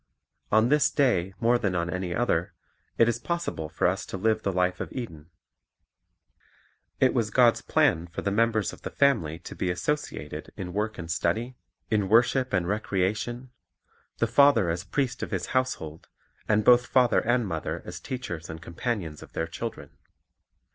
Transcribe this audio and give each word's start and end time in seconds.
On 0.51 0.69
this 0.69 0.89
day 0.89 1.35
more 1.39 1.59
than 1.59 1.75
on 1.75 1.87
any 1.87 2.11
other, 2.11 2.55
it 2.97 3.07
is 3.07 3.19
possible 3.19 3.69
for 3.69 3.85
us 3.85 4.03
to 4.07 4.17
live 4.17 4.41
the 4.41 4.51
life 4.51 4.79
of 4.81 4.91
Eden. 4.91 5.29
It 6.99 7.13
was 7.13 7.29
God's 7.29 7.61
plan 7.61 8.07
for 8.07 8.23
the 8.23 8.31
members 8.31 8.73
of 8.73 8.81
the 8.81 8.89
family 8.89 9.37
to 9.37 9.55
be 9.55 9.69
associated 9.69 10.51
in 10.57 10.73
(250) 10.73 11.03
'Ex. 11.03 11.19
31: 11.19 11.53
13; 11.53 11.53
20:11. 11.53 11.53
The 11.53 11.53
Sabbath 11.53 11.53
251 11.53 11.53
work 11.53 11.53
and 11.53 11.53
study, 11.53 11.57
in 11.91 12.09
worship 12.09 12.53
and 12.53 12.67
recreation, 12.67 13.49
the 14.17 14.25
father 14.25 14.69
as 14.71 14.83
priest 14.83 15.21
of 15.21 15.29
his 15.29 15.45
household, 15.53 16.07
and 16.49 16.65
both 16.65 16.87
father 16.87 17.19
and 17.19 17.47
mother 17.47 17.83
as 17.85 17.99
teachers 17.99 18.49
and 18.49 18.59
companions 18.59 19.21
of 19.21 19.33
their 19.33 19.45
children. 19.47 19.91